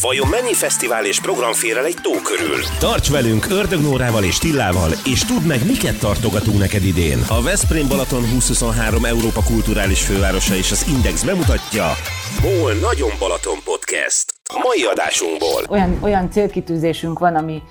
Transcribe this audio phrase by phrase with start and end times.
[0.00, 2.58] Vajon mennyi fesztivál és program fér el egy tó körül?
[2.78, 7.18] Tarts velünk Ördög Nórával és Tillával, és tudd meg, miket tartogatunk neked idén.
[7.28, 11.84] A Veszprém Balaton 2023 Európa kulturális fővárosa és az Index bemutatja
[12.42, 14.24] Hol Nagyon Balaton Podcast.
[14.62, 15.62] Mai adásunkból.
[15.68, 17.62] Olyan, olyan célkitűzésünk van, ami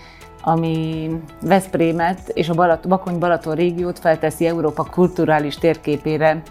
[0.43, 1.09] ami
[1.41, 6.41] Veszprémet és a Balat, Bakony-Balaton régiót felteszi Európa kulturális térképére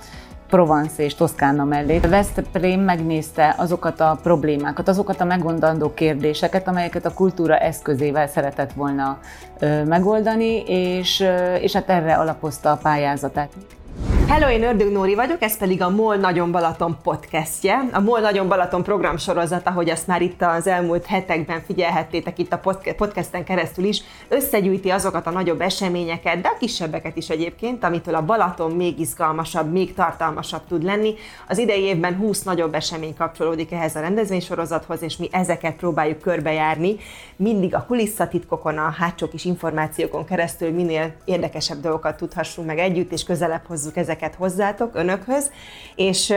[0.51, 1.99] Provence és Toszkána mellé.
[1.99, 9.19] Veszprém megnézte azokat a problémákat, azokat a megoldandó kérdéseket, amelyeket a kultúra eszközével szeretett volna
[9.85, 11.25] megoldani, és,
[11.61, 13.51] és hát erre alapozta a pályázatát.
[14.31, 17.89] Hello, én Ördög Nóri vagyok, ez pedig a MOL Nagyon Balaton podcastje.
[17.93, 22.61] A MOL Nagyon Balaton programsorozat, ahogy azt már itt az elmúlt hetekben figyelhettétek itt a
[22.97, 28.25] podcasten keresztül is, összegyűjti azokat a nagyobb eseményeket, de a kisebbeket is egyébként, amitől a
[28.25, 31.15] Balaton még izgalmasabb, még tartalmasabb tud lenni.
[31.49, 36.97] Az idei évben 20 nagyobb esemény kapcsolódik ehhez a rendezvénysorozathoz, és mi ezeket próbáljuk körbejárni.
[37.37, 43.25] Mindig a kulisszatitkokon, a hátsó kis információkon keresztül minél érdekesebb dolgokat tudhassunk meg együtt, és
[43.25, 45.51] közelebb hozzuk ezeket ezeket hozzátok, önökhöz,
[45.97, 46.33] és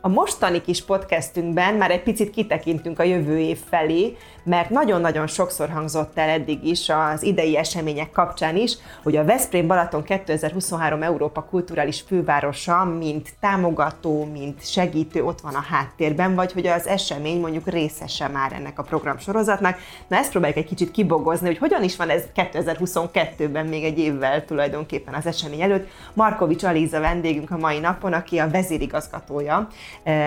[0.00, 5.68] a mostani kis podcastünkben már egy picit kitekintünk a jövő év felé, mert nagyon-nagyon sokszor
[5.68, 11.42] hangzott el eddig is az idei események kapcsán is, hogy a Veszprém Balaton 2023 Európa
[11.42, 17.68] kulturális fővárosa, mint támogató, mint segítő ott van a háttérben, vagy hogy az esemény mondjuk
[17.68, 19.78] részese már ennek a programsorozatnak.
[20.08, 24.44] Na ezt próbáljuk egy kicsit kibogozni, hogy hogyan is van ez 2022-ben, még egy évvel
[24.44, 25.88] tulajdonképpen az esemény előtt.
[26.14, 29.68] Markovics Alíza vendégünk a mai napon, aki a vezérigazgatója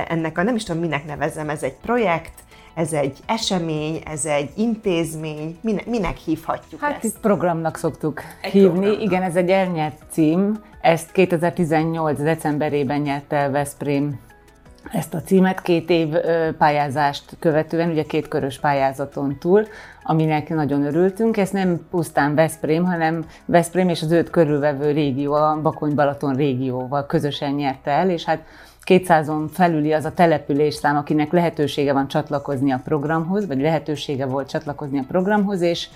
[0.07, 2.33] ennek a nem is tudom minek nevezem, ez egy projekt,
[2.73, 7.03] ez egy esemény, ez egy intézmény, minek, minek hívhatjuk hát ezt?
[7.03, 8.69] itt programnak szoktuk Egy hívni.
[8.69, 9.01] programnak.
[9.01, 10.63] Igen, ez egy elnyert cím.
[10.81, 12.21] Ezt 2018.
[12.21, 14.19] decemberében nyerte el Veszprém
[14.91, 16.07] ezt a címet két év
[16.57, 19.67] pályázást követően, ugye két körös pályázaton túl,
[20.03, 21.37] aminek nagyon örültünk.
[21.37, 27.51] Ez nem pusztán Veszprém, hanem Veszprém és az őt körülvevő régió, a Bakony-Balaton régióval közösen
[27.51, 28.44] nyerte el, és hát
[28.86, 35.00] 200-on felüli az a településszám, akinek lehetősége van csatlakozni a programhoz, vagy lehetősége volt csatlakozni
[35.00, 35.88] a programhoz, és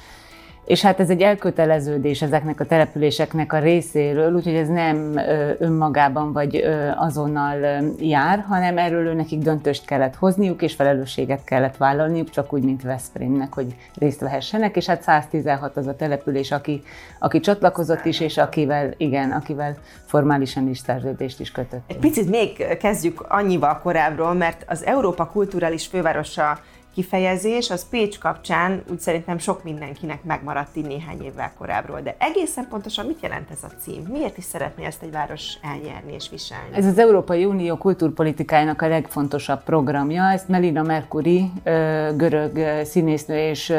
[0.65, 5.19] és hát ez egy elköteleződés ezeknek a településeknek a részéről, úgyhogy ez nem
[5.59, 6.63] önmagában vagy
[6.95, 12.81] azonnal jár, hanem erről nekik döntést kellett hozniuk, és felelősséget kellett vállalniuk, csak úgy, mint
[12.81, 16.83] Veszprémnek, hogy részt vehessenek, és hát 116 az a település, aki,
[17.19, 21.83] aki csatlakozott is, és akivel, igen, akivel formálisan is szerződést is kötött.
[21.87, 26.59] Egy picit még kezdjük annyival korábbról, mert az Európa kulturális fővárosa
[26.95, 32.01] kifejezés, az Pécs kapcsán úgy szerintem sok mindenkinek megmaradt így néhány évvel korábbról.
[32.01, 34.01] De egészen pontosan mit jelent ez a cím?
[34.11, 36.75] Miért is szeretné ezt egy város elnyerni és viselni?
[36.75, 40.23] Ez az Európai Unió kultúrpolitikájának a legfontosabb programja.
[40.23, 43.73] Ezt Melina Mercury, ö, görög színésznő és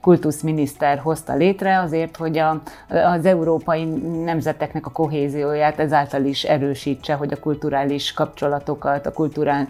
[0.00, 3.84] kultuszminiszter hozta létre azért, hogy a, az európai
[4.24, 9.68] nemzeteknek a kohézióját ezáltal is erősítse, hogy a kulturális kapcsolatokat, a kultúrán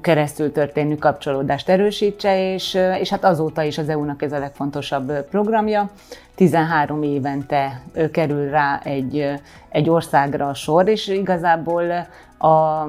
[0.00, 5.90] keresztül történő kapcsolódást erősítse, és, és hát azóta is az EU-nak ez a legfontosabb programja.
[6.34, 9.32] 13 évente kerül rá egy,
[9.68, 12.06] egy országra a sor, és igazából
[12.38, 12.86] a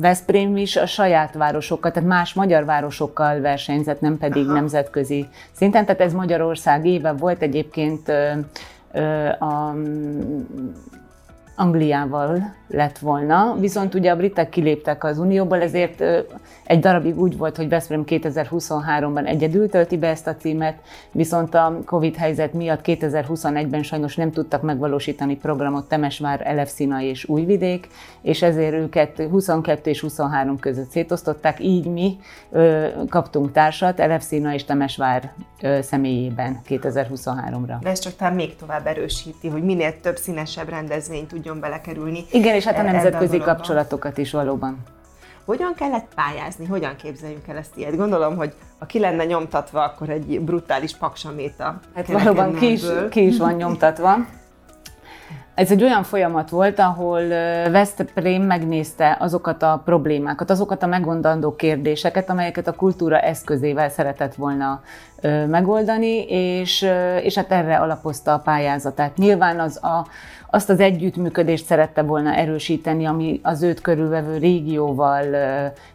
[0.00, 4.54] Veszprém is a saját városokkal, tehát más magyar városokkal versenyzett, nem pedig Aha.
[4.54, 5.84] nemzetközi szinten.
[5.84, 8.08] Tehát ez Magyarország éve volt egyébként
[9.38, 9.74] a
[11.56, 16.04] Angliával lett volna, viszont ugye a britek kiléptek az Unióból, ezért
[16.64, 20.78] egy darabig úgy volt, hogy Veszprém 2023-ban egyedül tölti be ezt a címet,
[21.12, 27.88] viszont a Covid helyzet miatt 2021-ben sajnos nem tudtak megvalósítani programot Temesvár, Elefszina és Újvidék,
[28.22, 32.18] és ezért őket 22 és 23 között szétosztották, így mi
[33.08, 35.32] kaptunk társat Elefszina és Temesvár
[35.80, 37.76] személyében 2023-ra.
[37.80, 42.24] De ez csak talán még tovább erősíti, hogy minél több színesebb rendezvény tudjon belekerülni.
[42.32, 44.78] Igen, és hát a ebbe nemzetközi kapcsolatokat is valóban.
[45.44, 46.66] Hogyan kellett pályázni?
[46.66, 47.96] Hogyan képzeljünk el ezt ilyet?
[47.96, 51.80] Gondolom, hogy ha ki lenne nyomtatva, akkor egy brutális paksaméta.
[51.94, 54.16] Hát valóban ki is, ki is van nyomtatva.
[55.56, 57.28] Ez egy olyan folyamat volt, ahol
[57.70, 64.82] Veszprém megnézte azokat a problémákat, azokat a megoldandó kérdéseket, amelyeket a kultúra eszközével szeretett volna
[65.46, 66.86] megoldani, és,
[67.22, 69.16] és hát erre alapozta a pályázatát.
[69.16, 70.06] Nyilván az a,
[70.50, 75.24] azt az együttműködést szerette volna erősíteni, ami az őt körülvevő régióval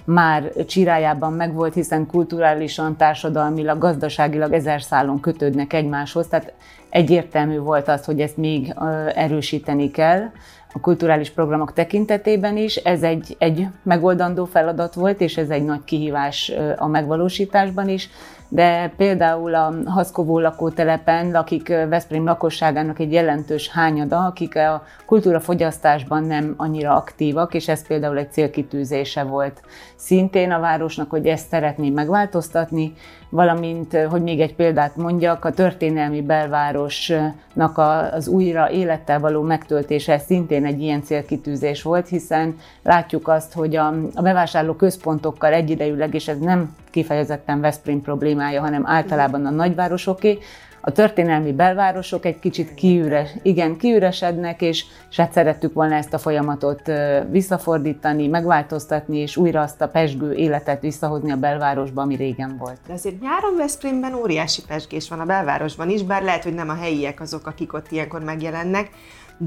[0.03, 6.53] már csirájában megvolt, hiszen kulturálisan, társadalmilag, gazdaságilag ezer szálon kötődnek egymáshoz, tehát
[6.91, 8.73] egyértelmű volt az, hogy ezt még
[9.15, 10.31] erősíteni kell.
[10.73, 12.75] A kulturális programok tekintetében is.
[12.75, 18.09] Ez egy, egy megoldandó feladat volt, és ez egy nagy kihívás a megvalósításban is
[18.53, 26.53] de például a Haszkovó lakótelepen lakik Veszprém lakosságának egy jelentős hányada, akik a kultúrafogyasztásban nem
[26.57, 29.61] annyira aktívak, és ez például egy célkitűzése volt
[29.95, 32.93] szintén a városnak, hogy ezt szeretném megváltoztatni,
[33.29, 37.77] valamint, hogy még egy példát mondjak, a történelmi belvárosnak
[38.11, 43.87] az újra élettel való megtöltése szintén egy ilyen célkitűzés volt, hiszen látjuk azt, hogy a,
[44.13, 50.39] a bevásárló központokkal egyidejűleg, és ez nem kifejezetten Veszprém problémája, hanem általában a nagyvárosoké,
[50.81, 56.17] a történelmi belvárosok egy kicsit kiüres, igen, kiüresednek, és, és hát szerettük volna ezt a
[56.17, 56.91] folyamatot
[57.29, 62.77] visszafordítani, megváltoztatni, és újra azt a pesgő életet visszahozni a belvárosba, ami régen volt.
[62.87, 66.75] De azért nyáron Veszprémben óriási pesgés van a belvárosban is, bár lehet, hogy nem a
[66.75, 68.89] helyiek azok, akik ott ilyenkor megjelennek,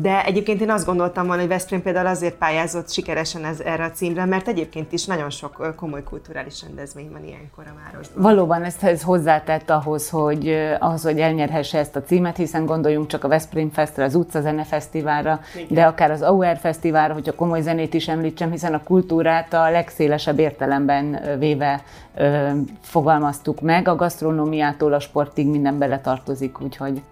[0.00, 3.90] de egyébként én azt gondoltam volna, hogy Veszprém például azért pályázott sikeresen ez, erre a
[3.90, 8.22] címre, mert egyébként is nagyon sok komoly kulturális rendezvény van ilyenkor a városban.
[8.22, 10.48] Valóban ezt ez hozzátett ahhoz, hogy,
[10.78, 14.65] ahhoz, hogy elnyerhesse ezt a címet, hiszen gondoljunk csak a Veszprém Festre, az Utca Zene
[14.65, 15.67] Fesztiválra, Igen.
[15.71, 20.38] de akár az Auer Fesztiválra, hogyha komoly zenét is említsem, hiszen a kultúrát a legszélesebb
[20.38, 21.82] értelemben véve
[22.15, 22.50] ö,
[22.81, 27.03] fogalmaztuk meg, a gasztronómiától a sportig minden beletartozik, úgyhogy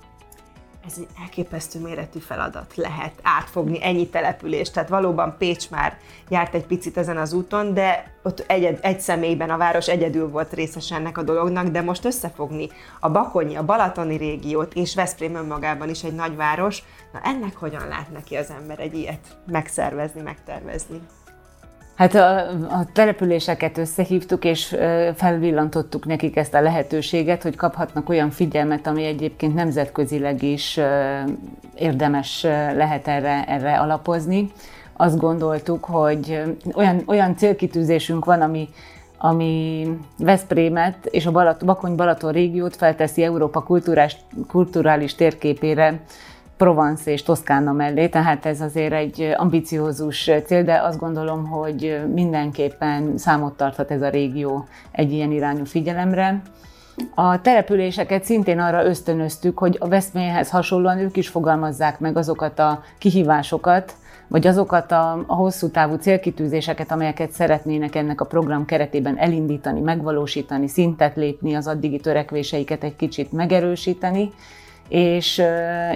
[0.87, 4.73] ez egy elképesztő méretű feladat lehet átfogni ennyi települést.
[4.73, 5.99] Tehát valóban Pécs már
[6.29, 10.53] járt egy picit ezen az úton, de ott egy, egy személyben a város egyedül volt
[10.53, 12.69] részes ennek a dolognak, de most összefogni
[13.01, 16.83] a Bakonyi, a Balatoni régiót és Veszprém önmagában is egy nagyváros,
[17.13, 21.01] na ennek hogyan lát neki az ember egy ilyet megszervezni, megtervezni?
[21.95, 24.77] Hát a, a településeket összehívtuk, és
[25.15, 30.81] felvillantottuk nekik ezt a lehetőséget, hogy kaphatnak olyan figyelmet, ami egyébként nemzetközileg is
[31.75, 32.43] érdemes
[32.75, 34.53] lehet erre, erre alapozni.
[34.93, 36.43] Azt gondoltuk, hogy
[36.75, 38.69] olyan, olyan célkitűzésünk van, ami,
[39.19, 39.87] ami
[40.19, 44.17] Veszprémet és a Balat, Bakony-Balaton régiót felteszi Európa kulturális,
[44.49, 46.01] kulturális térképére
[46.63, 53.19] Provence és Toszkána mellé, tehát ez azért egy ambiciózus cél, de azt gondolom, hogy mindenképpen
[53.19, 56.43] számot tarthat ez a régió egy ilyen irányú figyelemre.
[57.15, 62.83] A településeket szintén arra ösztönöztük, hogy a Veszprémhez hasonlóan ők is fogalmazzák meg azokat a
[62.99, 63.95] kihívásokat,
[64.29, 70.69] vagy azokat a, a hosszú távú célkitűzéseket, amelyeket szeretnének ennek a program keretében elindítani, megvalósítani,
[70.69, 74.33] szintet lépni, az addigi törekvéseiket egy kicsit megerősíteni,
[74.89, 75.43] és,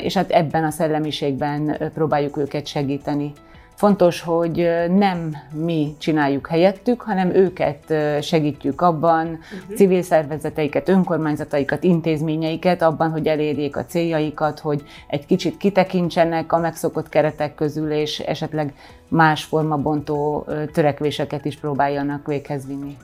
[0.03, 3.33] és hát ebben a szellemiségben próbáljuk őket segíteni.
[3.75, 9.77] Fontos, hogy nem mi csináljuk helyettük, hanem őket segítjük abban, uh-huh.
[9.77, 17.09] civil szervezeteiket, önkormányzataikat, intézményeiket abban, hogy elérjék a céljaikat, hogy egy kicsit kitekintsenek a megszokott
[17.09, 18.75] keretek közül, és esetleg
[19.09, 22.97] más formabontó törekvéseket is próbáljanak véghez vinni.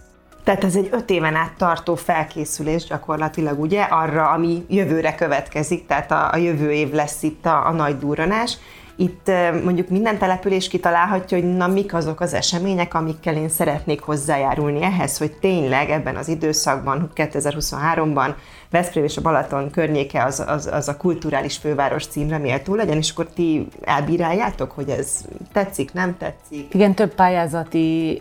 [0.45, 6.11] Tehát ez egy öt éven át tartó felkészülés gyakorlatilag, ugye, arra, ami jövőre következik, tehát
[6.11, 8.59] a, a jövő év lesz itt a, a nagy durranás.
[8.97, 9.31] Itt
[9.65, 15.19] mondjuk minden település kitalálhatja, hogy na mik azok az események, amikkel én szeretnék hozzájárulni ehhez,
[15.19, 18.35] hogy tényleg ebben az időszakban, 2023-ban
[18.71, 23.11] Veszprém és a Balaton környéke az, az, az a kulturális főváros címre méltó legyen, és
[23.11, 26.75] akkor ti elbíráljátok, hogy ez tetszik, nem tetszik?
[26.75, 28.21] Igen, több pályázati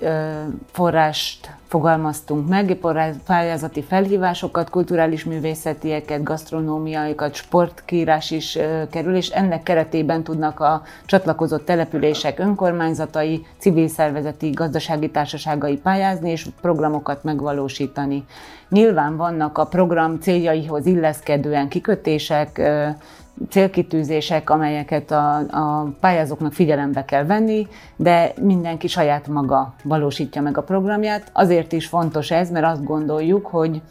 [0.71, 2.77] forrást fogalmaztunk meg,
[3.25, 8.57] pályázati felhívásokat, kulturális művészetieket, gasztronómiaikat, sportkírás is
[8.89, 16.47] kerül, és ennek keretében tudnak a csatlakozott települések önkormányzatai, civil szervezeti, gazdasági társaságai pályázni és
[16.61, 18.25] programokat megvalósítani.
[18.69, 22.61] Nyilván vannak a program céljaihoz illeszkedően kikötések,
[23.49, 30.63] célkitűzések, amelyeket a, a pályázóknak figyelembe kell venni, de mindenki saját maga valósítja meg a
[30.63, 31.29] programját.
[31.33, 33.81] Azért is fontos ez, mert azt gondoljuk, hogy,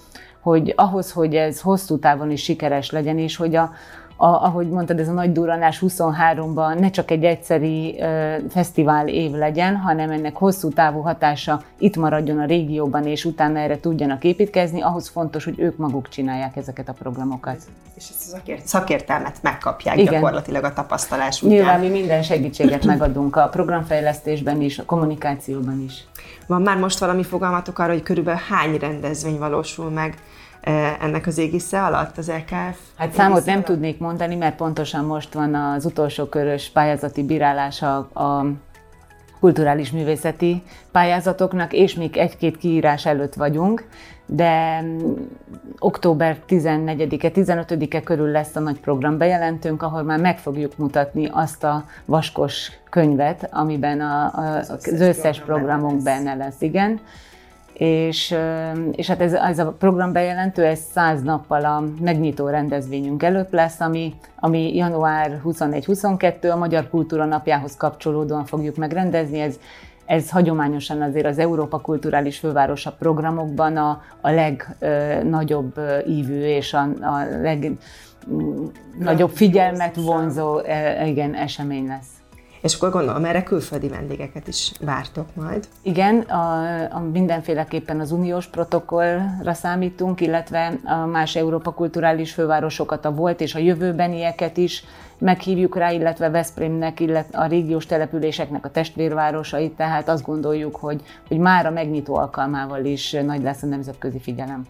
[0.40, 3.72] hogy ahhoz, hogy ez hosszú távon is sikeres legyen, és hogy a,
[4.22, 9.32] a, ahogy mondtad, ez a nagy duranás 23-ban ne csak egy egyszeri uh, fesztivál év
[9.32, 14.80] legyen, hanem ennek hosszú távú hatása itt maradjon a régióban, és utána erre tudjanak építkezni,
[14.82, 17.56] ahhoz fontos, hogy ők maguk csinálják ezeket a programokat.
[17.94, 20.12] És ezt a szakért, szakértelmet megkapják Igen.
[20.12, 21.54] gyakorlatilag a tapasztalás után.
[21.54, 26.06] Nyilván mi minden segítséget megadunk a programfejlesztésben is, a kommunikációban is.
[26.46, 30.14] Van már most valami fogalmatok arra, hogy körülbelül hány rendezvény valósul meg
[31.00, 32.78] ennek az égisze alatt, az EKF?
[32.96, 33.66] Hát számot nem alatt?
[33.66, 38.46] tudnék mondani, mert pontosan most van az utolsó körös pályázati bírálása a
[39.40, 40.62] kulturális művészeti
[40.92, 43.84] pályázatoknak, és még egy-két kiírás előtt vagyunk,
[44.26, 44.84] de
[45.78, 51.64] október 14-e, 15-e körül lesz a nagy program bejelentőnk, ahol már meg fogjuk mutatni azt
[51.64, 57.00] a vaskos könyvet, amiben a, a, az, az összes programunk benne lesz, igen.
[57.72, 58.34] És,
[58.92, 63.80] és hát ez, ez a program bejelentő, ez száz nappal a megnyitó rendezvényünk előtt lesz,
[63.80, 69.40] ami, ami január 21-22 a Magyar Kultúra Napjához kapcsolódóan fogjuk megrendezni.
[69.40, 69.58] Ez
[70.10, 77.26] ez hagyományosan azért az Európa Kulturális Fővárosa programokban a, a legnagyobb ívű és a, a
[77.42, 80.60] legnagyobb figyelmet vonzó
[81.04, 82.19] igen, esemény lesz.
[82.60, 85.68] És akkor gondolom, erre külföldi vendégeket is vártok majd.
[85.82, 93.12] Igen, a, a mindenféleképpen az uniós protokollra számítunk, illetve a más Európa kulturális fővárosokat, a
[93.12, 94.84] volt és a jövőbenieket is
[95.18, 101.38] meghívjuk rá, illetve Veszprémnek, illetve a régiós településeknek a testvérvárosait, tehát azt gondoljuk, hogy, hogy
[101.38, 104.66] már a megnyitó alkalmával is nagy lesz a nemzetközi figyelem.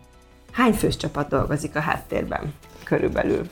[0.52, 2.54] Hány fős csapat dolgozik a háttérben
[2.84, 3.48] körülbelül?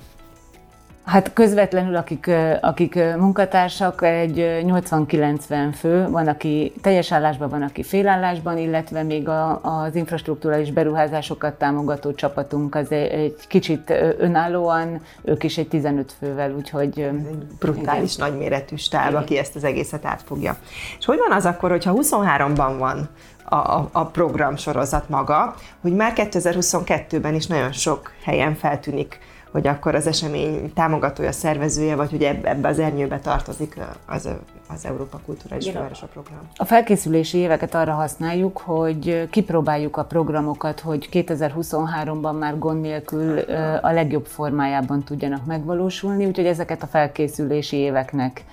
[1.08, 8.58] Hát közvetlenül, akik, akik munkatársak, egy 80-90 fő, van, aki teljes állásban, van, aki félállásban,
[8.58, 15.68] illetve még a, az infrastruktúrális beruházásokat támogató csapatunk az egy kicsit önállóan, ők is egy
[15.68, 17.00] 15 fővel, úgyhogy...
[17.00, 18.28] Ez egy brutális igen.
[18.28, 20.56] nagyméretű stáb, aki ezt az egészet átfogja.
[20.98, 23.08] És hogy van az akkor, hogyha 23-ban van
[23.44, 29.18] a, a, a program sorozat maga, hogy már 2022-ben is nagyon sok helyen feltűnik
[29.52, 33.76] hogy akkor az esemény támogatója, szervezője, vagy hogy ebbe az ernyőbe tartozik
[34.06, 34.28] az,
[34.68, 36.38] az Európa Kulturális Fővárosa program.
[36.56, 43.38] A felkészülési éveket arra használjuk, hogy kipróbáljuk a programokat, hogy 2023-ban már gond nélkül
[43.80, 48.44] a legjobb formájában tudjanak megvalósulni, úgyhogy ezeket a felkészülési éveknek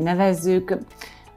[0.00, 0.78] nevezzük.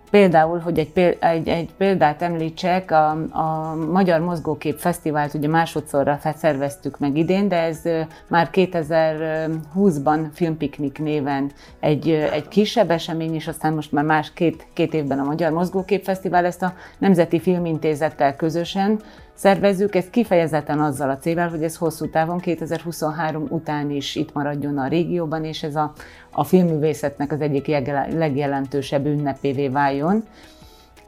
[0.09, 6.99] Például, hogy egy, egy, egy példát említsek, a, a Magyar Mozgókép Fesztivált ugye másodszorra szerveztük
[6.99, 7.81] meg idén, de ez
[8.27, 14.93] már 2020-ban Filmpiknik néven egy, egy kisebb esemény, és aztán most már más két, két
[14.93, 18.99] évben a Magyar Mozgókép Fesztivál ezt a Nemzeti Filmintézettel közösen
[19.37, 24.77] szervezzük, ezt kifejezetten azzal a célral, hogy ez hosszú távon 2023 után is itt maradjon
[24.77, 25.93] a régióban, és ez a,
[26.31, 27.67] a filmművészetnek az egyik
[28.11, 30.23] legjelentősebb ünnepévé váljon.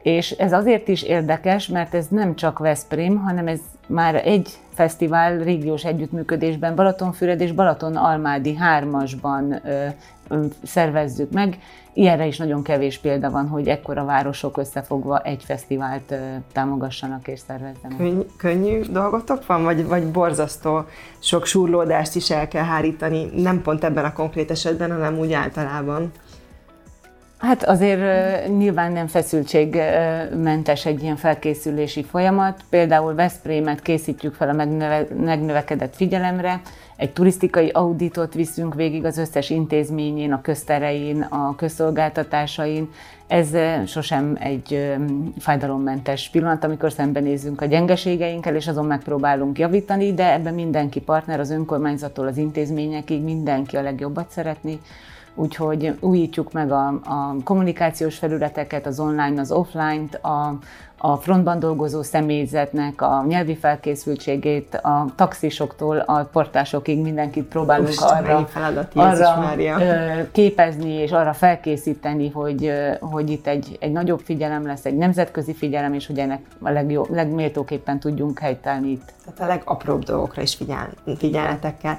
[0.02, 5.38] És ez azért is érdekes, mert ez nem csak Veszprém, hanem ez már egy fesztivál
[5.38, 9.86] régiós együttműködésben Balatonfüred és Balaton-Almádi hármasban ö,
[10.28, 11.58] ö, szervezzük meg.
[11.92, 16.16] Ilyenre is nagyon kevés példa van, hogy ekkora városok összefogva egy fesztivált ö,
[16.52, 17.96] támogassanak és szervezzenek.
[17.96, 20.84] Könny- könnyű dolgotok van, vagy, vagy borzasztó
[21.18, 26.12] sok súrlódást is el kell hárítani, nem pont ebben a konkrét esetben, hanem úgy általában?
[27.40, 28.00] Hát azért
[28.48, 32.60] nyilván nem feszültségmentes egy ilyen felkészülési folyamat.
[32.70, 36.60] Például Veszprémet készítjük fel a megnöve, megnövekedett figyelemre,
[36.96, 42.90] egy turisztikai auditot viszünk végig az összes intézményén, a közterein, a közszolgáltatásain.
[43.26, 43.48] Ez
[43.86, 44.96] sosem egy
[45.38, 51.50] fájdalommentes pillanat, amikor szembenézünk a gyengeségeinkkel, és azon megpróbálunk javítani, de ebben mindenki partner, az
[51.50, 54.80] önkormányzattól az intézményekig, mindenki a legjobbat szeretni
[55.34, 60.58] úgyhogy újítjuk meg a, a kommunikációs felületeket, az online, az offline-t, a,
[61.02, 68.46] a frontban dolgozó személyzetnek a nyelvi felkészültségét, a taxisoktól a portásokig mindenkit próbálunk Most arra,
[68.46, 69.56] feladat, arra
[70.32, 75.94] képezni és arra felkészíteni, hogy, hogy itt egy, egy nagyobb figyelem lesz, egy nemzetközi figyelem,
[75.94, 79.12] és hogy ennek a legjobb, legméltóképpen tudjunk helytállni itt.
[79.24, 81.96] Tehát a legapróbb dolgokra is figyel, figyelnetek kell.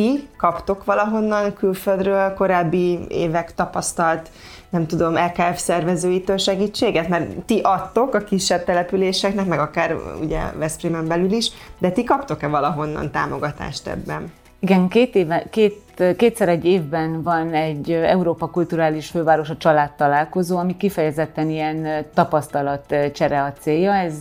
[0.00, 4.30] Ti kaptok valahonnan külföldről korábbi évek tapasztalt
[4.70, 7.08] nem tudom, LKF szervezőitől segítséget?
[7.08, 12.46] Mert ti adtok a kisebb településeknek, meg akár ugye Veszprémen belül is, de ti kaptok-e
[12.46, 14.32] valahonnan támogatást ebben?
[14.60, 20.58] Igen, két éve, két, kétszer egy évben van egy Európa Kulturális Főváros a család találkozó,
[20.58, 23.94] ami kifejezetten ilyen tapasztalatcsere a célja.
[23.94, 24.14] Ez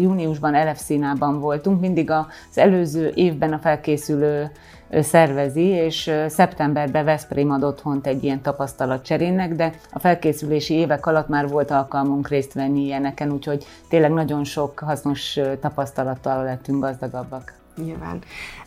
[0.00, 2.26] júniusban Elefszínában voltunk, mindig az
[2.58, 4.50] előző évben a felkészülő
[4.90, 11.48] szervezi, és szeptemberben Veszprém ad otthont egy ilyen tapasztalatcserének, de a felkészülési évek alatt már
[11.48, 17.52] volt alkalmunk részt venni ilyeneken, úgyhogy tényleg nagyon sok hasznos tapasztalattal lettünk gazdagabbak.
[17.84, 18.18] Nyilván.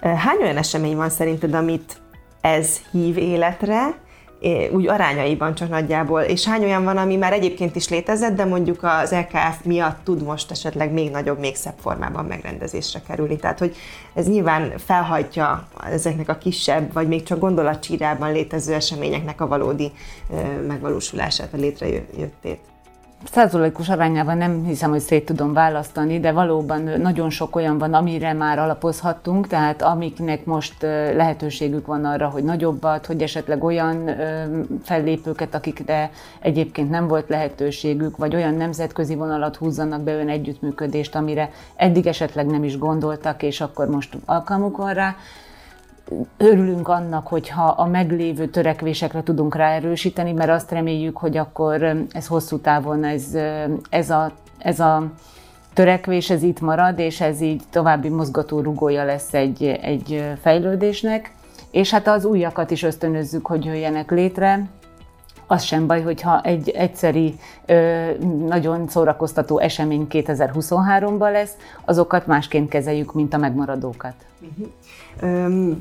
[0.02, 1.98] Hány olyan esemény van szerinted, amit
[2.42, 3.96] ez hív életre,
[4.72, 8.84] úgy arányaiban csak nagyjából, és hány olyan van, ami már egyébként is létezett, de mondjuk
[8.84, 13.36] az LKF miatt tud most esetleg még nagyobb, még szebb formában megrendezésre kerülni.
[13.36, 13.76] Tehát, hogy
[14.14, 19.92] ez nyilván felhajtja ezeknek a kisebb, vagy még csak gondolatcsírában létező eseményeknek a valódi
[20.68, 22.60] megvalósulását, a létrejöttét.
[23.24, 28.34] Százalékos arányában nem hiszem, hogy szét tudom választani, de valóban nagyon sok olyan van, amire
[28.34, 30.82] már alapozhattunk, tehát amiknek most
[31.16, 34.10] lehetőségük van arra, hogy nagyobbat, hogy esetleg olyan
[34.84, 41.50] fellépőket, akikre egyébként nem volt lehetőségük, vagy olyan nemzetközi vonalat húzzanak be olyan együttműködést, amire
[41.76, 45.16] eddig esetleg nem is gondoltak, és akkor most alkalmuk van rá
[46.38, 52.60] örülünk annak, hogyha a meglévő törekvésekre tudunk ráerősíteni, mert azt reméljük, hogy akkor ez hosszú
[52.60, 53.38] távon ez,
[53.90, 55.12] ez, a, ez a
[55.74, 61.34] törekvés ez itt marad, és ez így további mozgatórugója lesz egy, egy fejlődésnek.
[61.72, 64.70] És hát az újakat is ösztönözzük, hogy jöjjenek létre.
[65.52, 67.36] Az sem baj, hogyha egy egyszeri,
[68.48, 71.56] nagyon szórakoztató esemény 2023-ban lesz,
[71.86, 74.14] azokat másként kezeljük, mint a megmaradókat.
[74.42, 75.76] Uh-huh.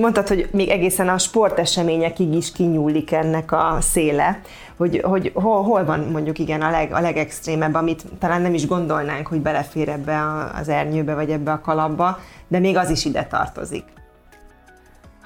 [0.00, 4.40] Mondtad, hogy még egészen a sporteseményekig is kinyúlik ennek a széle,
[4.76, 8.66] hogy, hogy hol, hol van mondjuk igen a, leg, a legextrémebb, amit talán nem is
[8.66, 10.20] gondolnánk, hogy belefér ebbe
[10.60, 12.18] az ernyőbe, vagy ebbe a kalapba,
[12.48, 13.84] de még az is ide tartozik.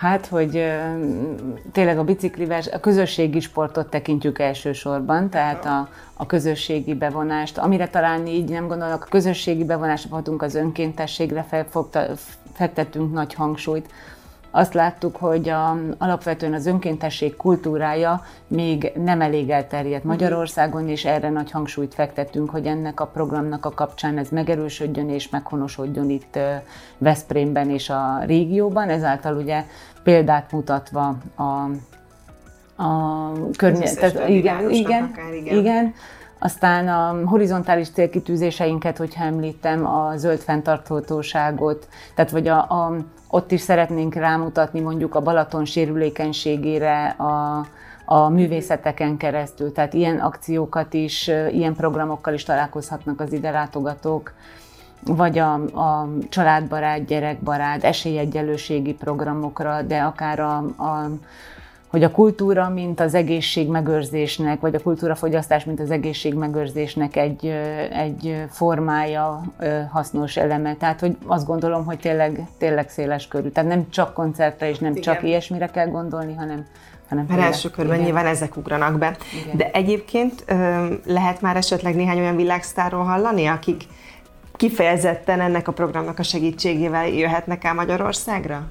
[0.00, 0.64] Hát, hogy
[1.73, 8.26] tényleg a biciklivel, a közösségi sportot tekintjük elsősorban, tehát a, a közösségi bevonást, amire talán
[8.26, 12.07] így nem gondolok, a közösségi bevonást adunk az önkéntességre felfogta,
[12.52, 13.90] fektettünk nagy hangsúlyt.
[14.50, 20.12] Azt láttuk, hogy a, alapvetően az önkéntesség kultúrája még nem elég elterjedt mhm.
[20.12, 25.28] Magyarországon, és erre nagy hangsúlyt fektettünk, hogy ennek a programnak a kapcsán ez megerősödjön és
[25.28, 26.38] meghonosodjon itt
[26.99, 29.64] Veszprémben és a régióban, ezáltal ugye
[30.02, 31.42] példát mutatva a,
[32.83, 34.28] a környezetet.
[34.28, 35.59] Igen, igen, akár, igen.
[35.59, 35.95] igen.
[36.42, 42.97] Aztán a horizontális célkitűzéseinket, hogyha említem, a zöld fenntarthatóságot, tehát vagy a, a,
[43.30, 47.66] ott is szeretnénk rámutatni mondjuk a Balaton sérülékenységére, a,
[48.04, 49.73] a művészeteken keresztül.
[49.73, 54.32] Tehát ilyen akciókat is, ilyen programokkal is találkozhatnak az ide látogatók
[55.04, 61.09] vagy a, a családbarát, gyerekbarát, esélyegyelőségi programokra, de akár a, a
[61.90, 67.47] hogy a kultúra, mint az egészségmegőrzésnek, vagy a kultúrafogyasztás, mint az egészségmegőrzésnek egy,
[67.92, 69.42] egy formája,
[69.90, 70.75] hasznos eleme.
[70.75, 73.49] Tehát, hogy azt gondolom, hogy tényleg, tényleg széles körű.
[73.49, 75.02] Tehát nem csak koncertre és nem Igen.
[75.02, 76.66] csak ilyesmire kell gondolni, hanem
[77.09, 78.05] hanem Mert első körben igen.
[78.05, 79.16] nyilván ezek ugranak be.
[79.42, 79.57] Igen.
[79.57, 80.44] De egyébként
[81.07, 83.83] lehet már esetleg néhány olyan világsztárról hallani, akik
[84.57, 88.66] kifejezetten ennek a programnak a segítségével jöhetnek el Magyarországra?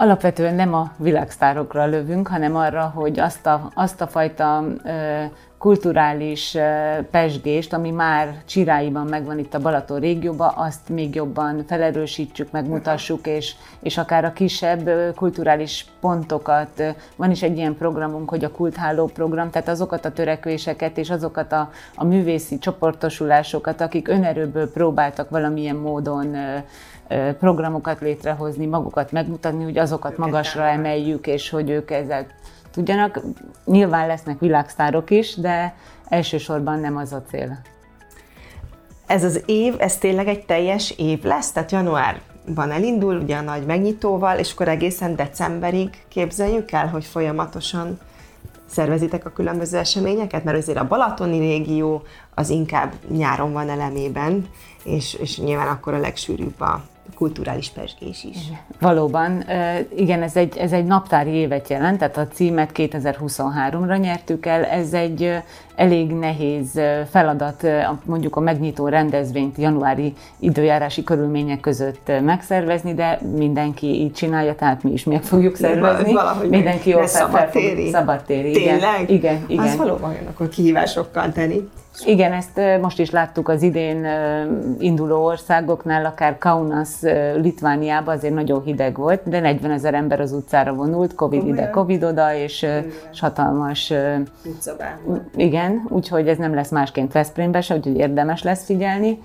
[0.00, 5.24] Alapvetően nem a világsztárokra lövünk, hanem arra, hogy azt a, azt a fajta ö,
[5.60, 6.56] kulturális
[7.10, 13.54] pesgést, ami már csiráiban megvan itt a Balaton régióban, azt még jobban felerősítsük, megmutassuk, és,
[13.80, 16.82] és akár a kisebb kulturális pontokat.
[17.16, 21.52] Van is egy ilyen programunk, hogy a kultháló program, tehát azokat a törekvéseket és azokat
[21.52, 26.36] a, a művészi csoportosulásokat, akik önerőből próbáltak valamilyen módon
[27.38, 32.26] programokat létrehozni, magukat megmutatni, hogy azokat magasra emeljük, és hogy ők ezzel
[32.70, 33.20] tudjanak.
[33.64, 35.74] Nyilván lesznek világsztárok is, de
[36.08, 37.60] elsősorban nem az a cél.
[39.06, 41.52] Ez az év, ez tényleg egy teljes év lesz?
[41.52, 47.98] Tehát januárban elindul, ugye a nagy megnyitóval, és akkor egészen decemberig képzeljük el, hogy folyamatosan
[48.66, 52.02] szervezitek a különböző eseményeket, mert azért a Balatoni régió
[52.34, 54.48] az inkább nyáron van elemében,
[54.84, 56.82] és, és nyilván akkor a legsűrűbb a,
[57.14, 58.36] kulturális pesgés is.
[58.80, 59.44] Valóban,
[59.96, 64.64] igen, ez egy, ez egy naptári évet jelent, tehát a címet 2023-ra nyertük el.
[64.64, 65.42] Ez egy
[65.76, 67.66] elég nehéz feladat,
[68.04, 74.92] mondjuk a megnyitó rendezvényt januári időjárási körülmények között megszervezni, de mindenki így csinálja, tehát mi
[74.92, 76.12] is meg fogjuk szervezni.
[76.12, 77.90] Valahogy mindenki jól szabadtéri.
[77.90, 78.78] Szabadtéri, igen.
[78.78, 79.10] Tényleg?
[79.10, 79.64] Igen, igen.
[79.64, 81.68] Az valóban akkor kihívásokkal teni.
[82.04, 84.06] Igen, ezt most is láttuk az idén
[84.78, 86.88] induló országoknál, akár Kaunas,
[87.36, 92.04] Litvániában azért nagyon hideg volt, de 40 ezer ember az utcára vonult, Covid ide, Covid
[92.04, 92.66] oda, és,
[93.12, 93.92] és hatalmas...
[95.36, 99.18] Igen, úgyhogy ez nem lesz másként Veszprémben se, úgyhogy érdemes lesz figyelni.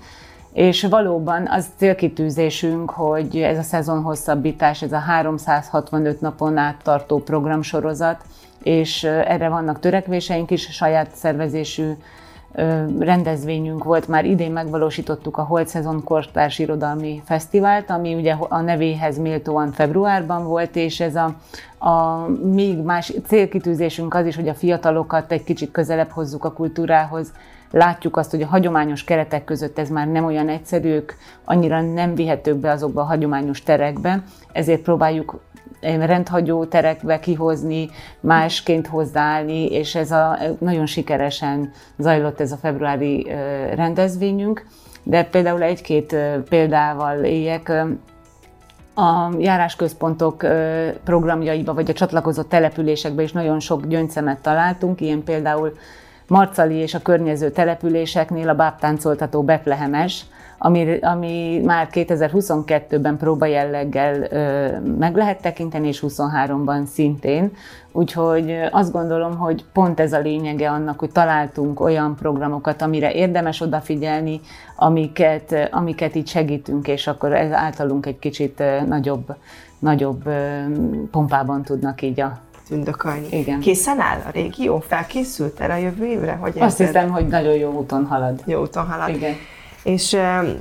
[0.52, 7.18] És valóban az célkitűzésünk, hogy ez a szezon hosszabbítás, ez a 365 napon át tartó
[7.18, 8.20] programsorozat,
[8.62, 11.92] és erre vannak törekvéseink is, saját szervezésű
[12.98, 19.18] rendezvényünk volt, már idén megvalósítottuk a Holt Szezon Kortárs Irodalmi Fesztivált, ami ugye a nevéhez
[19.18, 21.34] méltóan februárban volt, és ez a,
[21.88, 27.32] a még más célkitűzésünk az is, hogy a fiatalokat egy kicsit közelebb hozzuk a kultúrához,
[27.70, 31.12] látjuk azt, hogy a hagyományos keretek között ez már nem olyan egyszerű, ők
[31.44, 35.40] annyira nem vihetők be azokba a hagyományos terekbe, ezért próbáljuk
[35.86, 43.26] rendhagyó terekbe kihozni, másként hozzáállni, és ez a, nagyon sikeresen zajlott ez a februári
[43.74, 44.66] rendezvényünk.
[45.02, 46.16] De például egy-két
[46.48, 47.72] példával éljek,
[48.98, 50.46] a járásközpontok
[51.04, 55.72] programjaiba, vagy a csatlakozott településekbe is nagyon sok gyöngyszemet találtunk, ilyen például
[56.26, 60.24] Marcali és a környező településeknél a bábtáncoltató Betlehemes,
[60.58, 64.16] ami, ami már 2022-ben próbajelleggel
[64.98, 67.52] meg lehet tekinteni, és 23-ban szintén.
[67.92, 73.60] Úgyhogy azt gondolom, hogy pont ez a lényege annak, hogy találtunk olyan programokat, amire érdemes
[73.60, 74.40] odafigyelni,
[74.76, 79.34] amiket, amiket így segítünk, és akkor ez általunk egy kicsit nagyobb,
[79.78, 80.28] nagyobb
[81.10, 82.38] pompában tudnak így a
[82.68, 83.26] tündökölni.
[83.30, 83.60] Igen.
[83.60, 84.78] Készen áll a régió?
[84.78, 86.32] Felkészült erre a jövő évre?
[86.32, 88.42] Hogy Azt hiszem, hogy nagyon jó úton halad.
[88.44, 89.08] Jó úton halad.
[89.08, 89.34] Igen.
[89.86, 90.16] És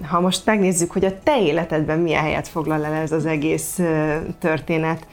[0.07, 3.79] ha most megnézzük, hogy a te életedben milyen helyet foglal el ez az egész
[4.39, 5.07] történet,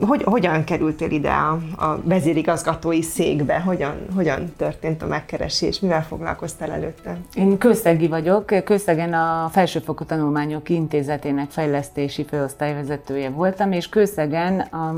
[0.00, 3.60] hogy, hogyan kerültél ide a, a vezérigazgatói székbe?
[3.60, 5.80] Hogyan, hogyan történt a megkeresés?
[5.80, 7.16] Mivel foglalkoztál előtte?
[7.34, 8.64] Én Kőszegi vagyok.
[8.64, 14.94] Kőszegen a Felsőfokú Tanulmányok Intézetének fejlesztési főosztályvezetője voltam, és Kőszegen a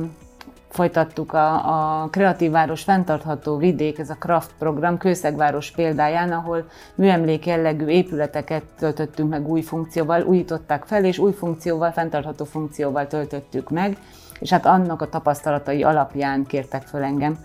[0.74, 7.46] folytattuk a, a Kreatív Város fenntartható vidék, ez a Kraft program Kőszegváros példáján, ahol műemlék
[7.46, 13.96] jellegű épületeket töltöttünk meg új funkcióval, újították fel, és új funkcióval, fenntartható funkcióval töltöttük meg,
[14.40, 17.38] és hát annak a tapasztalatai alapján kértek föl engem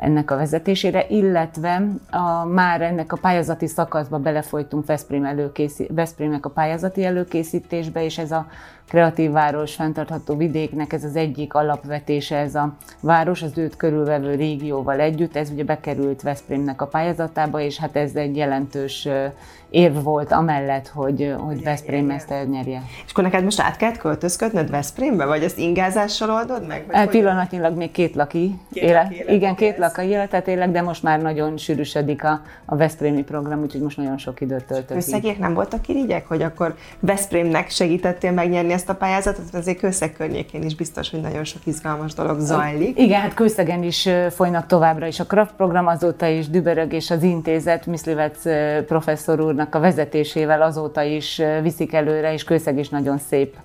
[0.00, 5.90] ennek a vezetésére, illetve a, már ennek a pályázati szakaszba belefolytunk Veszprém előkészí,
[6.40, 8.46] a pályázati előkészítésbe, és ez a
[8.90, 15.00] kreatív város, fenntartható vidéknek ez az egyik alapvetése, ez a város az őt körülvevő régióval
[15.00, 19.08] együtt, ez ugye bekerült Veszprémnek a pályázatába, és hát ez egy jelentős
[19.70, 22.82] érv volt amellett, hogy, hogy Veszprém ezt elnyerje.
[23.04, 26.84] És akkor neked most át kellett költözködnöd Veszprémbe, vagy ezt ingázással oldod meg?
[26.86, 29.02] Vagy hát pillanatnyilag még két laki két élet.
[29.02, 33.22] Laki élet igen, két laki életet élek, de most már nagyon sűrűsödik a, a Veszprémi
[33.22, 34.96] program, úgyhogy most nagyon sok időt töltök.
[34.96, 40.62] Összegek nem voltak irigyek, hogy akkor Veszprémnek segítettél megnyerni ezt a pályázatot, azért Kőszeg környékén
[40.62, 42.98] is biztos, hogy nagyon sok izgalmas dolog zajlik.
[42.98, 47.22] Igen, hát Kőszegen is folynak továbbra is a Kraft program, azóta is Dübörög és az
[47.22, 48.42] intézet, Miszlivec
[48.86, 53.56] professzor úrnak a vezetésével azóta is viszik előre, és Kőszeg is nagyon szép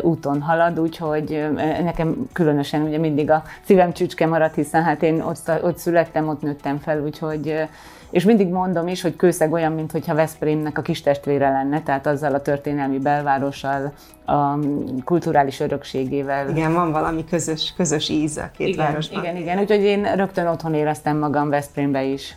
[0.00, 1.46] úton halad, úgyhogy
[1.82, 6.42] nekem különösen ugye mindig a szívem csücske maradt, hiszen hát én ott, ott születtem, ott
[6.42, 7.66] nőttem fel, úgyhogy
[8.14, 12.34] és mindig mondom is, hogy Kőszeg olyan, mintha Veszprémnek a kis testvére lenne, tehát azzal
[12.34, 13.92] a történelmi belvárossal,
[14.24, 14.58] a
[15.04, 16.48] kulturális örökségével.
[16.48, 19.22] Igen, van valami közös, közös íz a két igen, városban.
[19.22, 22.36] Igen, igen, úgyhogy én rögtön otthon éreztem magam Veszprémbe is.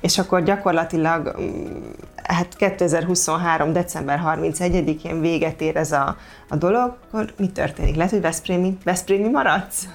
[0.00, 1.82] És akkor gyakorlatilag mm,
[2.22, 3.72] hát 2023.
[3.72, 6.16] december 31-én véget ér ez a,
[6.48, 7.96] a dolog, akkor mi történik?
[7.96, 9.88] Lehet, hogy Veszprémi, Veszprémi maradsz?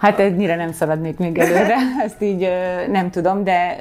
[0.00, 2.48] Hát ennyire nem szaladnék még előre, ezt így
[2.90, 3.76] nem tudom, de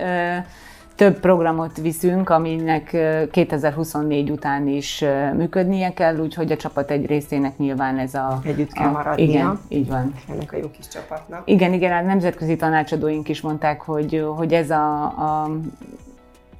[0.95, 2.97] több programot viszünk, aminek
[3.31, 5.03] 2024 után is
[5.37, 8.39] működnie kell, úgyhogy a csapat egy részének nyilván ez a...
[8.43, 9.25] Együtt kell maradnia.
[9.25, 10.13] Igen, így van.
[10.29, 11.41] Ennek a jó kis csapatnak.
[11.45, 15.49] Igen, igen, a nemzetközi tanácsadóink is mondták, hogy, hogy ez a, a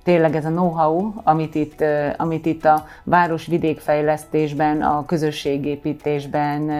[0.04, 1.84] tényleg ez a know-how, amit itt,
[2.18, 6.72] amit itt a városvidékfejlesztésben, a közösségépítésben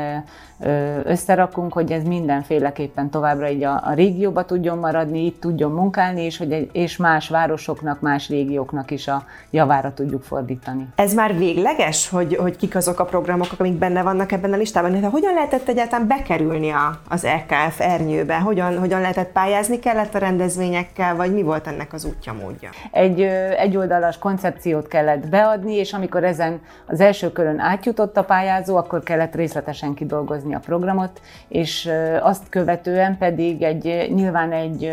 [1.04, 6.38] összerakunk, hogy ez mindenféleképpen továbbra így a, a régióba tudjon maradni, itt tudjon munkálni, és,
[6.38, 10.88] hogy, és más városoknak, más régióknak is a javára tudjuk fordítani.
[10.96, 15.02] Ez már végleges, hogy, hogy kik azok a programok, amik benne vannak ebben a listában?
[15.02, 18.40] De hogyan lehetett egyáltalán bekerülni a, az EKF ernyőbe?
[18.40, 19.80] Hogyan, hogyan lehetett pályázni?
[19.80, 22.70] Kellett a rendezvényekkel, vagy mi volt ennek az útja módja?
[22.92, 23.22] Egy
[23.58, 29.36] egyoldalas koncepciót kellett beadni, és amikor ezen az első körön átjutott a pályázó, akkor kellett
[29.36, 34.84] részletesen kidolgozni a programot, és azt követően pedig egy, nyilván egy,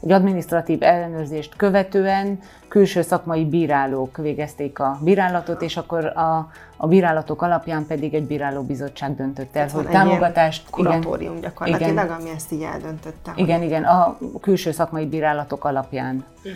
[0.00, 7.42] egy administratív ellenőrzést követően külső szakmai bírálók végezték a bírálatot, és akkor a, a bírálatok
[7.42, 10.70] alapján pedig egy bírálóbizottság döntött el, hogy támogatást...
[10.70, 13.32] Kuratórium igen, gyakorlatilag, igen, ami ezt így eldöntötte.
[13.36, 16.24] Igen, igen, a külső szakmai bírálatok alapján.
[16.36, 16.52] Uh-huh.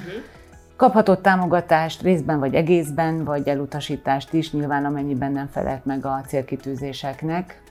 [0.77, 7.63] Kaphatott támogatást részben vagy egészben, vagy elutasítást is, nyilván amennyiben nem felelt meg a célkitűzéseknek.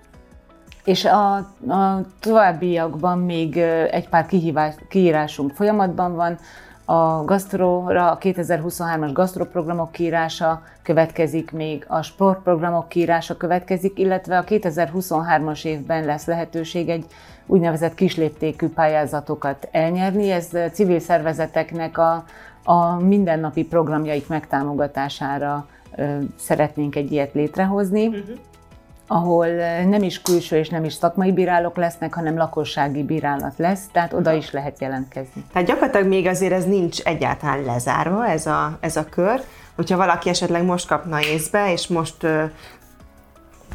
[0.84, 1.36] És a,
[1.67, 3.58] a továbbiakban még
[3.91, 6.38] egy pár kihívás, kiírásunk folyamatban van.
[6.86, 15.65] A gasztróra, a 2023-as gasztroprogramok kiírása következik még, a sportprogramok kiírása következik, illetve a 2023-as
[15.65, 17.06] évben lesz lehetőség egy
[17.46, 20.32] úgynevezett kisléptékű pályázatokat elnyerni.
[20.32, 22.24] Ez civil szervezeteknek a,
[22.63, 28.08] a mindennapi programjaik megtámogatására ö, szeretnénk egy ilyet létrehozni.
[28.08, 28.38] Uh-huh
[29.12, 29.47] ahol
[29.89, 34.32] nem is külső és nem is szakmai bírálók lesznek, hanem lakossági bírálat lesz, tehát oda
[34.32, 35.45] is lehet jelentkezni.
[35.54, 39.41] Tehát gyakorlatilag még azért ez nincs egyáltalán lezárva, ez a, ez a kör.
[39.76, 42.43] Hogyha valaki esetleg most kapna észbe, és most ö,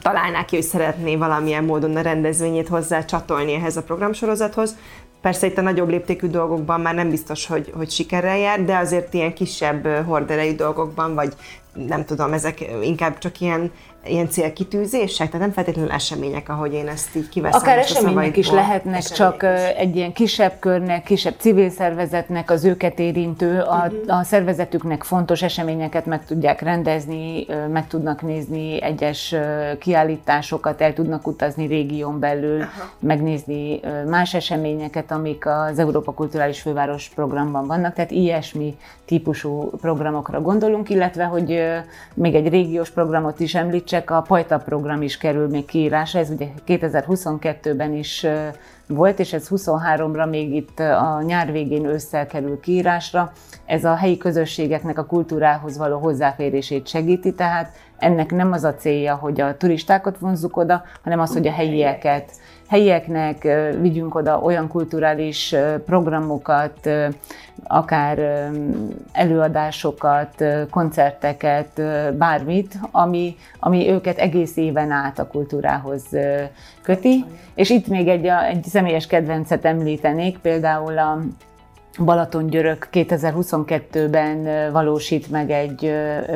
[0.02, 4.76] találná ki, hogy szeretné valamilyen módon a rendezvényét hozzá csatolni ehhez a programsorozathoz,
[5.20, 9.14] Persze itt a nagyobb léptékű dolgokban már nem biztos, hogy, hogy sikerrel jár, de azért
[9.14, 11.34] ilyen kisebb horderejű dolgokban, vagy
[11.74, 13.72] nem tudom, ezek inkább csak ilyen
[14.08, 17.60] ilyen célkitűzések, tehát nem feltétlenül események, ahogy én ezt így kiveszem.
[17.60, 19.76] Akár események is lehetnek, események csak is.
[19.76, 24.18] egy ilyen kisebb körnek, kisebb civil szervezetnek, az őket érintő, a, uh-huh.
[24.18, 29.34] a szervezetüknek fontos eseményeket meg tudják rendezni, meg tudnak nézni egyes
[29.78, 32.84] kiállításokat, el tudnak utazni régión belül, uh-huh.
[32.98, 40.90] megnézni más eseményeket, amik az Európa Kulturális Főváros programban vannak, tehát ilyesmi típusú programokra gondolunk,
[40.90, 41.62] illetve hogy
[42.14, 46.30] még egy régiós programot is említsek, csak a Pajta program is kerül még kiírásra, ez
[46.30, 48.26] ugye 2022-ben is
[48.86, 53.32] volt, és ez 23-ra még itt a nyár végén ősszel kerül kiírásra.
[53.66, 59.14] Ez a helyi közösségeknek a kultúrához való hozzáférését segíti, tehát ennek nem az a célja,
[59.14, 62.30] hogy a turistákat vonzzuk oda, hanem az, hogy a helyieket
[62.68, 63.48] helyieknek
[63.80, 65.54] vigyünk oda olyan kulturális
[65.86, 66.90] programokat,
[67.66, 68.48] akár
[69.12, 71.82] előadásokat, koncerteket,
[72.16, 76.02] bármit, ami, ami őket egész éven át a kultúrához
[76.82, 77.24] köti.
[77.54, 81.20] És itt még egy, egy személyes kedvencet említenék, például a
[82.04, 85.92] Balatongyörök 2022-ben valósít meg egy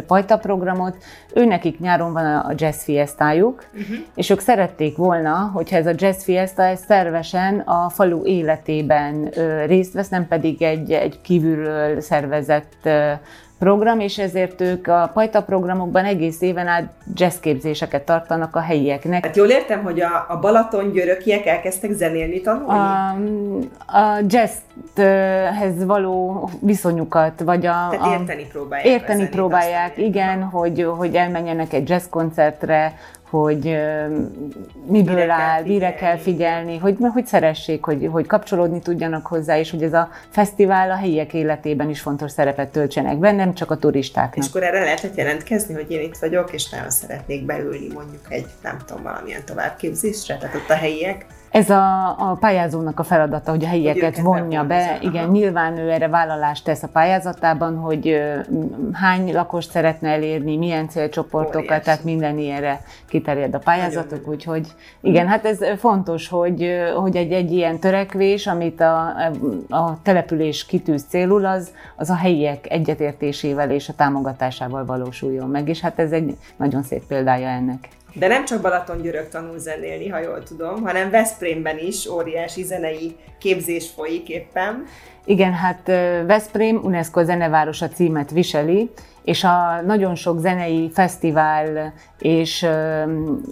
[0.07, 0.97] pajta programot.
[1.35, 3.97] Ő nekik nyáron van a jazz fiestájuk, uh-huh.
[4.15, 9.31] és ők szerették volna, hogyha ez a jazz fiesta ez szervesen a falu életében
[9.67, 12.89] részt vesz, nem pedig egy, egy kívülről szervezett
[13.61, 19.25] program, és ezért ők a pajta programokban egész éven át jazzképzéseket tartanak a helyieknek.
[19.25, 22.79] Hát jól értem, hogy a, a Balaton györökiek elkezdtek zenélni, tanulni?
[23.87, 27.89] A, a jazzhez való viszonyukat, vagy a...
[27.91, 28.87] Tehát érteni próbálják.
[28.87, 32.95] Érteni próbálják, igen, hogy, hogy elmenjenek egy jazzkoncertre,
[33.31, 33.63] hogy
[34.87, 39.71] miből mire áll, mire kell figyelni, hogy, hogy szeressék, hogy, hogy kapcsolódni tudjanak hozzá, és
[39.71, 43.77] hogy ez a fesztivál a helyiek életében is fontos szerepet töltsenek be, nem csak a
[43.77, 44.45] turistáknak.
[44.45, 48.47] És akkor erre lehetett jelentkezni, hogy én itt vagyok, és nagyon szeretnék beülni mondjuk egy,
[48.63, 53.65] nem tudom, valamilyen továbbképzésre, tehát ott a helyiek ez a, a pályázónak a feladata, hogy
[53.65, 54.99] a helyieket hogy vonja be.
[55.01, 55.33] Igen, aha.
[55.33, 58.23] nyilván ő erre vállalást tesz a pályázatában, hogy
[58.93, 61.85] hány lakost szeretne elérni, milyen célcsoportokat, Óriási.
[61.85, 64.67] tehát minden ilyenre kiterjed a pályázatok, úgyhogy
[65.01, 69.15] igen, hát ez fontos, hogy, hogy egy, egy ilyen törekvés, amit a,
[69.69, 75.81] a település kitűz célul, az, az a helyiek egyetértésével és a támogatásával valósuljon meg, és
[75.81, 77.89] hát ez egy nagyon szép példája ennek.
[78.13, 83.89] De nem csak Balatongyörök tanul zenélni, ha jól tudom, hanem Veszprémben is óriási zenei képzés
[83.89, 84.85] folyik éppen.
[85.25, 85.87] Igen, hát
[86.27, 88.91] Veszprém UNESCO zenevárosa címet viseli,
[89.25, 92.67] és a nagyon sok zenei fesztivál és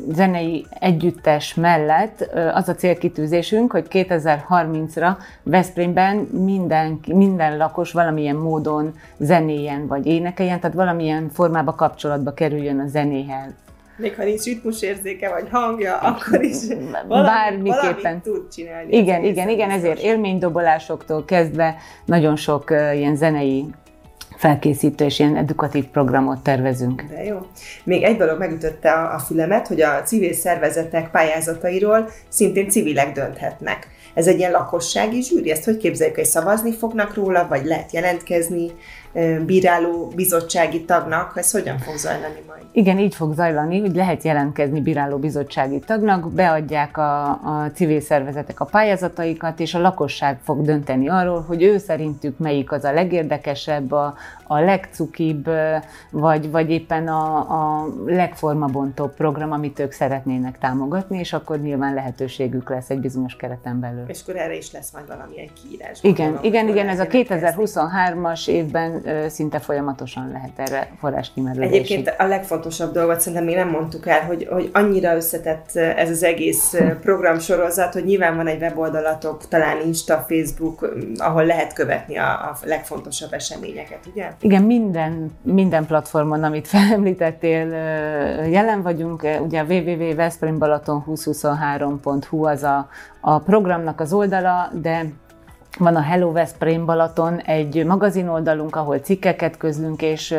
[0.08, 2.20] zenei együttes mellett
[2.54, 10.76] az a célkitűzésünk, hogy 2030-ra Veszprémben minden, minden lakos valamilyen módon zenéjen vagy énekeljen, tehát
[10.76, 13.50] valamilyen formába kapcsolatba kerüljön a zenéhez
[13.98, 16.56] még ha nincs ritmusérzéke vagy hangja, akkor is
[17.08, 18.96] valami, bármiképpen tud csinálni.
[18.96, 23.64] Igen, igen, igen, ezért élménydobolásoktól kezdve nagyon sok uh, ilyen zenei
[24.36, 27.02] felkészítő és ilyen edukatív programot tervezünk.
[27.02, 27.46] De jó.
[27.84, 33.88] Még egy dolog megütötte a fülemet, hogy a civil szervezetek pályázatairól szintén civilek dönthetnek.
[34.14, 38.70] Ez egy ilyen lakossági zsűri, ezt hogy képzeljük, hogy szavazni fognak róla, vagy lehet jelentkezni
[39.46, 42.62] bíráló bizottsági tagnak, ez hogyan fog zajlani majd?
[42.72, 48.60] Igen, így fog zajlani, hogy lehet jelentkezni bíráló bizottsági tagnak, beadják a, a civil szervezetek
[48.60, 53.92] a pályázataikat, és a lakosság fog dönteni arról, hogy ő szerintük melyik az a legérdekesebb,
[53.92, 54.14] a,
[54.50, 55.50] a legcukibb,
[56.10, 62.70] vagy, vagy éppen a, a legformabontóbb program, amit ők szeretnének támogatni, és akkor nyilván lehetőségük
[62.70, 64.04] lesz egy bizonyos kereten belül.
[64.06, 65.98] És akkor erre is lesz majd valamilyen kiírás.
[66.02, 71.74] Igen, gondolom, igen, igen, ez a 2023-as évben szinte folyamatosan lehet erre forrás kimerülésig.
[71.74, 76.22] Egyébként a legfontosabb dolgot szerintem még nem mondtuk el, hogy, hogy annyira összetett ez az
[76.22, 82.58] egész programsorozat, hogy nyilván van egy weboldalatok, talán Insta, Facebook, ahol lehet követni a, a
[82.64, 84.30] legfontosabb eseményeket, ugye?
[84.40, 87.66] Igen, minden, minden platformon, amit felemlítettél,
[88.46, 89.26] jelen vagyunk.
[89.40, 92.88] Ugye a www.veszprémbalaton2023.hu az a,
[93.20, 95.06] a programnak az oldala, de
[95.78, 100.34] van a Hello Veszprém Balaton, egy magazin oldalunk, ahol cikkeket közlünk, és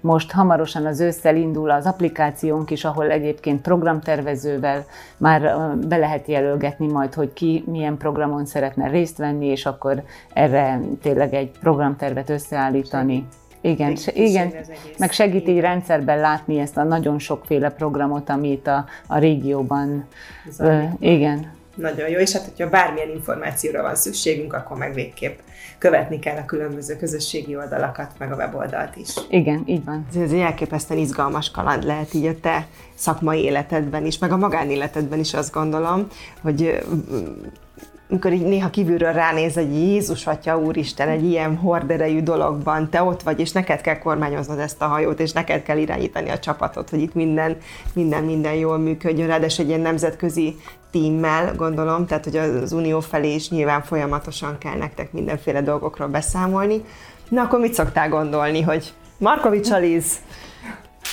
[0.00, 4.84] most hamarosan az ősszel indul az applikációnk is, ahol egyébként programtervezővel
[5.16, 5.40] már
[5.88, 11.34] be lehet jelölgetni majd, hogy ki milyen programon szeretne részt venni, és akkor erre tényleg
[11.34, 13.26] egy programtervet összeállítani.
[13.60, 14.52] Igen, se, igen
[14.98, 20.04] meg segít így rendszerben látni ezt a nagyon sokféle programot, amit a, a régióban,
[20.58, 25.38] ö, igen, nagyon jó, és hát hogyha bármilyen információra van szükségünk, akkor meg végképp
[25.78, 29.14] követni kell a különböző közösségi oldalakat, meg a weboldalt is.
[29.28, 30.06] Igen, így van.
[30.10, 35.18] Ez egy elképesztően izgalmas kaland lehet így a te szakmai életedben is, meg a magánéletedben
[35.18, 36.06] is azt gondolom,
[36.40, 36.80] hogy
[38.10, 43.22] amikor így néha kívülről ránéz egy Jézus Atya Úristen egy ilyen horderejű dologban, te ott
[43.22, 47.00] vagy, és neked kell kormányoznod ezt a hajót, és neked kell irányítani a csapatot, hogy
[47.00, 47.56] itt minden,
[47.92, 50.56] minden, minden jól működjön, ráadásul egy ilyen nemzetközi
[50.90, 56.84] tímmel, gondolom, tehát hogy az Unió felé is nyilván folyamatosan kell nektek mindenféle dolgokról beszámolni.
[57.28, 60.18] Na akkor mit szoktál gondolni, hogy Markovics Aliz,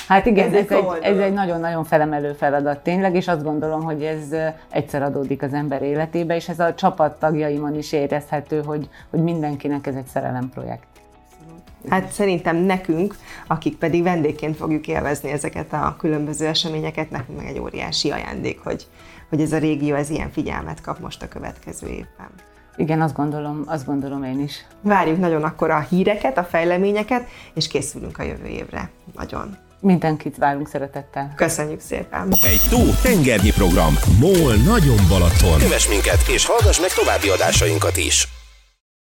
[0.07, 4.03] Hát igen, ez, ez, egy, ez egy nagyon-nagyon felemelő feladat tényleg, és azt gondolom, hogy
[4.03, 4.35] ez
[4.69, 9.87] egyszer adódik az ember életébe, és ez a csapat tagjaimon is érezhető, hogy, hogy mindenkinek
[9.87, 10.87] ez egy szerelemprojekt.
[11.89, 13.15] Hát szerintem nekünk,
[13.47, 18.87] akik pedig vendégként fogjuk élvezni ezeket a különböző eseményeket, nekünk meg egy óriási ajándék, hogy,
[19.29, 22.29] hogy ez a régió ez ilyen figyelmet kap most a következő évben.
[22.77, 24.65] Igen, azt gondolom, azt gondolom én is.
[24.81, 28.89] Várjuk nagyon akkor a híreket, a fejleményeket, és készülünk a jövő évre.
[29.15, 29.57] Nagyon.
[29.79, 31.33] Mindenkit várunk szeretettel.
[31.35, 32.27] Köszönjük szépen!
[32.41, 33.93] Egy tó tengernyi program.
[34.19, 35.59] MOL nagyon Balaton.
[35.59, 38.34] Kövess minket, és hallgass meg további adásainkat is.